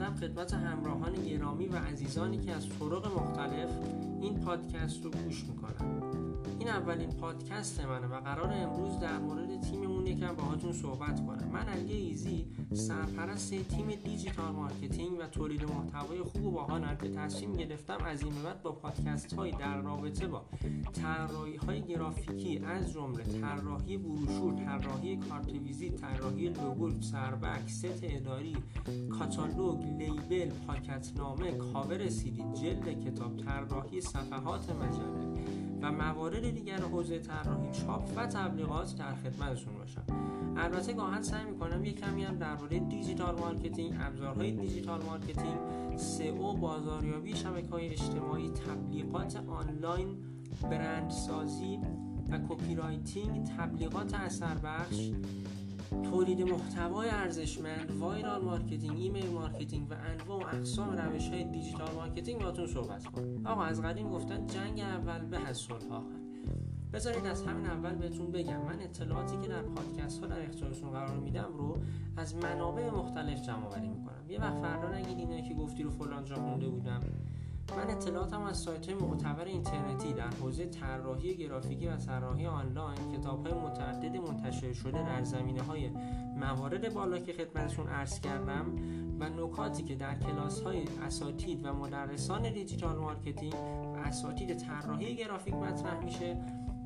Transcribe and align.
خدمت 0.00 0.54
همراهان 0.54 1.12
گرامی 1.12 1.66
و 1.66 1.76
عزیزانی 1.76 2.38
که 2.38 2.52
از 2.52 2.68
طرق 2.68 3.06
مختلف 3.06 3.70
این 4.22 4.40
پادکست 4.40 5.04
رو 5.04 5.10
گوش 5.10 5.44
می‌کنن. 5.44 6.21
این 6.58 6.68
اولین 6.68 7.10
پادکست 7.10 7.80
منه 7.80 8.06
و 8.06 8.20
قرار 8.20 8.52
امروز 8.52 8.98
در 8.98 9.18
مورد 9.18 9.60
تیممون 9.60 10.06
یکم 10.06 10.34
باهاتون 10.34 10.72
صحبت 10.72 11.26
کنم. 11.26 11.50
من 11.52 11.68
علی 11.68 11.92
ایزی 11.92 12.46
سرپرست 12.72 13.50
تیم 13.50 13.86
digital 14.04 14.52
marketing 14.52 15.18
و 15.18 15.26
تولید 15.26 15.64
محتوای 15.64 16.22
خوب 16.22 16.44
و 16.44 16.50
باحالم 16.50 16.96
که 16.96 17.08
تصمیم 17.08 17.52
گرفتم. 17.52 17.98
از 18.04 18.22
این 18.22 18.32
به 18.32 18.42
بعد 18.44 18.62
با 18.62 18.72
پادکست 18.72 19.32
های 19.34 19.50
در 19.50 19.80
رابطه 19.80 20.26
با 20.26 20.44
طراحی 20.92 21.56
های 21.56 21.82
گرافیکی 21.82 22.58
از 22.58 22.92
جمله 22.92 23.24
طراحی 23.24 23.96
بروشور 23.96 24.54
طراحی 24.54 25.16
کارت 25.16 25.48
ویزیت 25.48 25.96
طراحی 25.96 26.48
لوگو 26.48 26.90
سربرگ 27.00 27.68
ست 27.68 28.00
اداری 28.02 28.56
کاتالوگ 29.18 29.84
label 29.84 30.50
پاکت‌نامه 30.66 31.52
کاور 31.52 32.08
سیدی 32.08 32.44
جلد 32.54 33.04
کتاب 33.04 33.36
طراحی 33.36 34.00
صفحات 34.00 34.70
مجله 34.70 35.51
و 35.82 35.92
موارد 35.92 36.50
دیگر 36.50 36.80
حوزه 36.80 37.18
طراحی 37.18 37.70
چاپ 37.72 38.10
و 38.16 38.26
تبلیغات 38.26 38.98
در 38.98 39.14
خدمتشون 39.14 39.74
باشم. 39.74 40.04
البته 40.56 40.92
گاهاً 40.92 41.22
سعی 41.22 41.44
می‌کنم 41.44 41.84
یک 41.84 42.00
کمی 42.00 42.24
هم 42.24 42.38
درباره 42.38 42.78
digital 42.78 43.38
marketing 43.38 43.96
ابزارهای 44.00 44.52
digital 44.52 45.02
marketing 45.02 45.58
SEO 45.96 46.52
بازاریابی 46.52 47.36
شبکه 47.36 47.68
های 47.68 47.88
اجتماعی 47.88 48.50
تبلیغات 48.50 49.36
آنلاین 49.36 50.16
برندسازی 50.62 51.78
و 52.30 52.38
copywriting 52.48 53.44
تبلیغات 53.44 54.14
اثر 54.14 54.54
بخش 54.54 55.10
تولید 56.10 56.42
محتوای 56.42 57.08
ارزشمند 57.08 57.90
viral 58.00 58.42
marketing 58.42 58.98
email 58.98 59.30
marketing 59.30 59.90
و 59.90 59.94
انواع 59.94 60.42
و 60.42 60.56
اقسام 60.56 60.90
روش 60.90 61.28
های 61.28 61.44
digital 61.44 61.94
marketing 61.94 62.40
باهاتون 62.40 62.66
صحبت 62.66 63.06
کنم. 63.06 63.46
آقا 63.46 63.62
از 63.62 63.82
قدیم 63.82 64.10
گفتن 64.10 64.46
جنگ 64.46 64.80
اول 64.80 65.24
به 65.24 65.48
از 65.48 65.56
صلح 65.56 66.02
بذارید 66.92 67.26
از 67.26 67.42
همین 67.42 67.66
اول 67.66 67.94
بهتون 67.94 68.30
بگم 68.30 68.62
من 68.62 68.80
اطلاعاتی 68.80 69.36
که 69.42 69.48
در 69.48 69.62
پادکست 69.62 70.20
ها 70.20 70.26
در 70.26 70.42
اختیارتون 70.42 70.90
قرار 70.90 71.16
میدم 71.16 71.48
رو 71.58 71.78
از 72.16 72.36
منابع 72.36 72.90
مختلف 72.90 73.42
جمع 73.42 73.66
آوری 73.66 73.88
می‌کنم. 73.88 74.30
یه 74.30 74.40
وقت 74.40 74.58
فردا 74.58 74.98
نگید 74.98 75.44
که 75.44 75.54
گفتی 75.54 75.82
رو 75.82 75.90
فلان 75.90 76.24
جا 76.24 76.34
خونده 76.34 76.68
بودم. 76.68 77.00
من 77.76 77.90
اطلاعاتم 77.90 78.42
از 78.42 78.58
سایت 78.58 78.88
معتبر 78.88 79.44
اینترنتی 79.44 80.12
در 80.12 80.28
حوزه 80.28 80.66
طراحی 80.66 81.36
گرافیکی 81.36 81.86
و 81.86 81.96
طراحی 81.96 82.46
آنلاین 82.46 83.12
کتاب 83.12 83.46
های 83.46 83.58
متعدد 83.58 84.16
منتشر 84.16 84.72
شده 84.72 85.02
در 85.02 85.22
زمینه 85.22 85.62
های 85.62 85.90
موارد 86.36 86.94
بالا 86.94 87.18
که 87.18 87.32
خدمتشون 87.32 87.88
عرض 87.88 88.20
کردم 88.20 88.66
و 89.20 89.28
نکاتی 89.28 89.82
که 89.82 89.94
در 89.94 90.14
کلاس 90.14 90.60
های 90.60 90.84
اساتید 91.02 91.60
و 91.64 91.72
مدرسان 91.72 92.52
digital 92.52 92.96
marketing 92.96 93.54
و 93.94 93.98
اساتید 93.98 94.58
طراحی 94.58 95.16
گرافیک 95.16 95.54
مطرح 95.54 96.04
میشه 96.04 96.36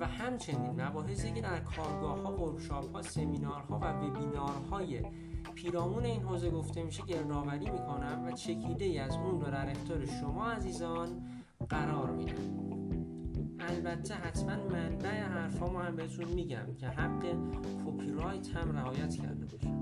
و 0.00 0.06
همچنین 0.06 0.82
مباحثی 0.82 1.32
که 1.32 1.40
در 1.40 1.58
کارگاه 1.58 2.22
ها، 2.22 2.36
workshop 2.36 2.92
ها، 2.92 3.02
سمینارها 3.02 3.78
و 3.78 3.84
وبینارهای 3.92 5.02
پیرامون 5.62 6.04
این 6.04 6.22
حوزه 6.22 6.50
گفته 6.50 6.82
میشه 6.82 7.02
گردآوری 7.02 7.70
می‌کنم 7.70 8.24
و 8.26 8.32
چکیده 8.32 8.84
ای 8.84 8.98
از 8.98 9.16
اون 9.16 9.40
رو 9.40 9.50
در 9.50 9.70
اختیار 9.70 10.06
شما 10.06 10.50
عزیزان 10.50 11.08
قرار 11.68 12.10
میدم. 12.10 12.32
البته 13.60 14.14
حتما 14.14 14.56
منبع 14.56 15.20
حرفامو 15.20 15.78
هم 15.78 15.96
بهتون 15.96 16.24
میگم 16.24 16.74
که 16.80 16.86
حق 16.86 17.26
کپی 17.86 18.10
رایت 18.10 18.48
هم 18.48 18.76
رعایت 18.76 19.14
کرده 19.14 19.46
باشم. 19.46 19.78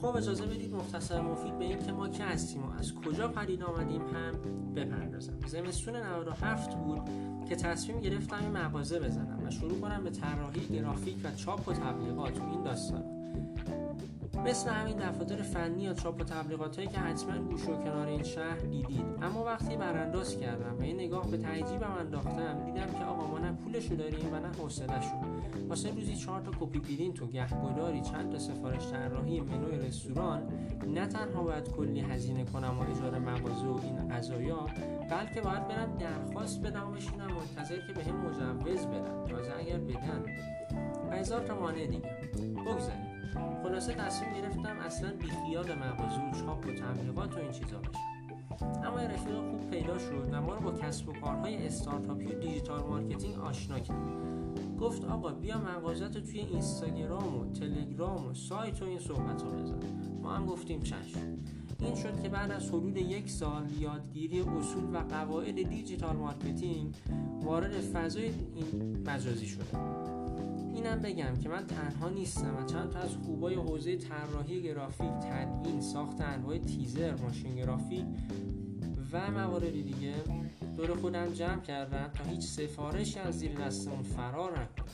خب 0.00 0.16
اجازه 0.16 0.46
بدید 0.46 0.74
مختصر 0.74 1.20
مفید 1.20 1.58
به 1.58 1.64
این 1.64 1.78
که 1.78 1.92
ما 1.92 2.08
که 2.08 2.24
هستیم 2.24 2.62
و 2.62 2.70
از 2.78 2.94
کجا 2.94 3.28
پدید 3.28 3.62
آمدیم 3.62 4.02
هم 4.02 4.32
بپردازم. 4.74 5.38
زمستون 5.46 5.96
97 5.96 6.74
بود 6.74 7.00
که 7.48 7.56
تصمیم 7.56 8.00
گرفتم 8.00 8.36
این 8.40 8.50
مغازه 8.50 9.00
بزنم 9.00 9.46
و 9.46 9.50
شروع 9.50 9.80
کنم 9.80 10.04
به 10.04 10.10
طراحی 10.10 10.66
گرافیک 10.66 11.16
و 11.24 11.34
چاپ 11.34 11.68
و 11.68 11.72
تبلیغات 11.72 12.40
و 12.40 12.50
این 12.50 12.62
داستان. 12.62 13.04
مثل 14.46 14.70
همین 14.70 14.96
دفاتر 14.96 15.42
فنی 15.42 15.82
یا 15.82 15.94
چاپ 15.94 16.20
و 16.20 16.24
تبلیغات 16.24 16.76
هایی 16.76 16.88
که 16.88 16.98
حتما 16.98 17.38
گوش 17.38 17.68
و 17.68 17.76
کنار 17.76 18.06
این 18.06 18.22
شهر 18.22 18.56
دیدید. 18.56 19.04
اما 19.22 19.44
وقتی 19.44 19.76
برانداز 19.76 20.40
کردم 20.40 20.78
و 20.78 20.82
این 20.82 20.96
نگاه 20.96 21.30
به 21.30 21.36
تعجیبم 21.36 21.96
انداختم 22.00 22.64
دیدم 22.64 22.86
که 22.98 23.04
آقا 23.04 23.26
ما 23.26 23.38
نه 23.38 23.52
پولشو 23.52 23.94
داریم 23.94 24.32
و 24.32 24.40
نه 24.40 24.48
حوصلهشو 24.58 25.16
واسه 25.68 25.90
روزی 25.90 26.16
چهار 26.16 26.40
تا 26.40 26.50
کپی 26.60 26.78
پرینت 26.78 27.22
و 27.22 27.26
گهگداری 27.26 28.00
چند 28.00 28.32
تا 28.32 28.38
سفارش 28.38 28.90
طراحی 28.90 29.40
منوی 29.40 29.78
رستوران 29.78 30.42
نه 30.86 31.06
تنها 31.06 31.42
باید 31.42 31.68
کلی 31.70 32.00
هزینه 32.00 32.44
کنم 32.44 32.78
و 32.78 32.90
اجاره 32.90 33.18
مغازه 33.18 33.66
و 33.66 33.80
این 33.82 34.08
قضایا 34.08 34.66
بلکه 35.10 35.40
باید 35.40 35.68
برم 35.68 35.98
درخواست 35.98 36.62
بدم 36.62 36.88
و 36.88 36.90
بشینم 36.90 37.26
منتظر 37.26 37.76
که 37.86 37.92
بهم 37.92 38.16
مجوز 38.16 38.86
بدن. 38.86 39.24
تازه 39.24 39.52
اگر 39.58 39.78
بدن 39.78 40.24
و 41.10 41.16
هزار 41.16 41.46
تا 41.46 41.60
مانع 41.60 41.86
دیگه. 41.86 42.10
بگذاریم 42.66 43.05
خلاصه 43.62 43.94
تصمیم 43.94 44.34
گرفتم 44.34 44.76
اصلا 44.86 45.12
بیخیال 45.12 45.74
مغازه 45.74 46.20
و 46.20 46.40
چاپ 46.40 46.66
و 46.66 46.70
تبلیغات 46.70 47.36
و 47.36 47.38
این 47.38 47.52
چیزا 47.52 47.78
بشم 47.78 48.16
اما 48.62 48.98
رفیق 48.98 49.50
خوب 49.50 49.70
پیدا 49.70 49.98
شد 49.98 50.28
و 50.32 50.40
ما 50.40 50.54
رو 50.54 50.60
با 50.60 50.72
کسب 50.72 51.08
و 51.08 51.12
کارهای 51.12 51.66
استارتاپی 51.66 52.26
و 52.26 52.38
digital 52.38 52.80
marketing 52.80 53.38
آشنا 53.38 53.78
کرد. 53.78 54.26
گفت 54.80 55.04
آقا 55.04 55.32
بیا 55.32 55.58
مغازت 55.58 56.16
رو 56.16 56.22
توی 56.22 56.40
اینستاگرام 56.40 57.38
و 57.38 57.52
تلگرام 57.52 58.26
و 58.26 58.34
سایت 58.34 58.82
و 58.82 58.84
این 58.84 58.98
صحبت 58.98 59.42
رو 59.42 59.50
بزن. 59.50 59.78
ما 60.22 60.32
هم 60.32 60.46
گفتیم 60.46 60.80
چشم. 60.80 61.18
این 61.80 61.94
شد 61.94 62.22
که 62.22 62.28
بعد 62.28 62.50
از 62.50 62.68
حدود 62.68 62.96
یک 62.96 63.30
سال 63.30 63.62
یادگیری 63.80 64.40
اصول 64.40 64.84
و 64.92 64.98
قواعد 64.98 65.68
digital 65.68 66.16
marketing 66.16 66.94
وارد 67.42 67.72
فضای 67.72 68.24
این 68.54 69.02
مجازی 69.06 69.46
شدم. 69.46 70.15
اینم 70.74 70.98
بگم 70.98 71.36
که 71.42 71.48
من 71.48 71.66
تنها 71.66 72.08
نیستم 72.08 72.56
و 72.56 72.66
چند 72.66 72.90
تا 72.90 72.98
از 72.98 73.10
خوبای 73.16 73.54
حوزه 73.54 73.96
طراحی 73.96 74.62
گرافیک 74.62 75.10
تدوین 75.10 75.80
ساخت 75.80 76.20
انواع 76.20 76.58
تیزر 76.58 77.14
motion 77.14 77.56
graphic 77.56 78.04
و 79.12 79.30
موارد 79.30 79.72
دیگه 79.72 80.14
دور 80.76 80.94
خودم 80.94 81.32
جمع 81.32 81.60
کردم 81.60 82.10
تا 82.14 82.24
هیچ 82.24 82.40
سفارشی 82.40 83.18
از 83.18 83.38
زیر 83.38 83.52
دستمون 83.58 84.02
فرار 84.02 84.50
نکنه 84.50 84.86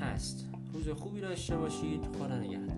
هست. 0.00 0.48
روز 0.72 0.88
خوبی 0.88 1.20
داشته 1.20 1.56
باشید. 1.56 2.00
خدا 2.18 2.38
نگهدار. 2.38 2.76